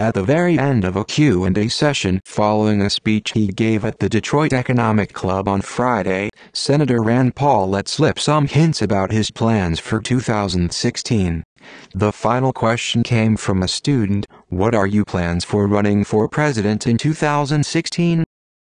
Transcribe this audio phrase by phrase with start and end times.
[0.00, 4.08] At the very end of a Q&A session following a speech he gave at the
[4.08, 9.80] Detroit Economic Club on Friday, Senator Rand Paul let slip some hints about his plans
[9.80, 11.42] for 2016.
[11.96, 16.86] The final question came from a student, what are you plans for running for president
[16.86, 18.22] in 2016?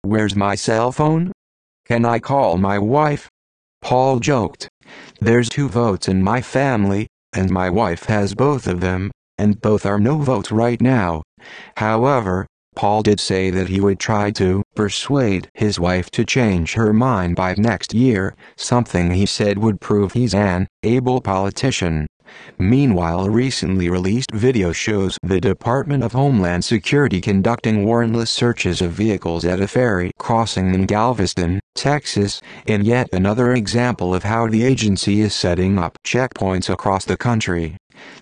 [0.02, 1.32] Where's my cell phone?
[1.86, 3.29] Can I call my wife?
[3.82, 4.68] Paul joked.
[5.20, 9.87] There's two votes in my family, and my wife has both of them, and both
[9.87, 11.23] are no votes right now.
[11.77, 16.93] However, Paul did say that he would try to persuade his wife to change her
[16.93, 22.07] mind by next year, something he said would prove he's an able politician.
[22.58, 28.93] Meanwhile a recently released video shows the Department of Homeland Security conducting warrantless searches of
[28.93, 34.64] vehicles at a ferry crossing in Galveston, Texas, in yet another example of how the
[34.64, 37.77] agency is setting up checkpoints across the country.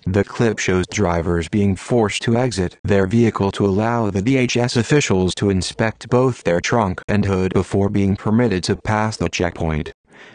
[0.07, 5.35] The clip shows drivers being forced to exit their vehicle to allow the DHS officials
[5.37, 9.93] to inspect both their trunk and hood before being permitted to pass the checkpoint.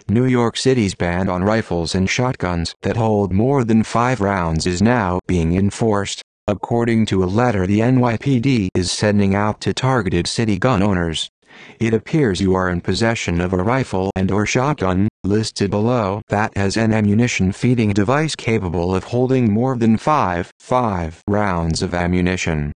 [0.07, 4.81] New York City's ban on rifles and shotguns that hold more than five rounds is
[4.81, 10.57] now being enforced, according to a letter the NYPD is sending out to targeted city
[10.57, 11.29] gun owners.
[11.79, 16.55] It appears you are in possession of a rifle and or shotgun, listed below, that
[16.55, 22.71] has an ammunition feeding device capable of holding more than 5, 5 rounds of ammunition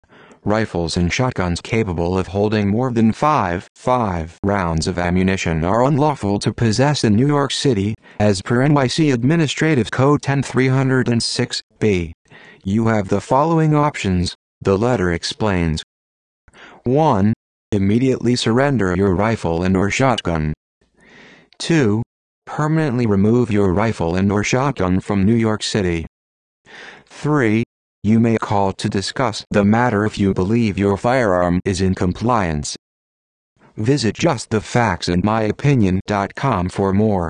[0.45, 6.39] rifles and shotguns capable of holding more than 5, 5 rounds of ammunition are unlawful
[6.39, 12.13] to possess in New York City, as per NYC Administrative Code 10306b.
[12.65, 15.83] You have the following options, the letter explains.
[16.85, 17.33] 1.
[17.73, 20.53] Immediately surrender your rifle and or shotgun.
[21.59, 22.03] 2.
[22.47, 26.07] Permanently remove your rifle and or shotgun from New York City.
[27.07, 27.63] 3.
[28.03, 32.75] You may call to discuss the matter if you believe your firearm is in compliance.
[33.77, 37.29] Visit justthefactsandmyopinion.com for more.